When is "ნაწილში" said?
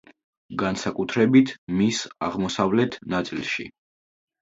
3.17-3.73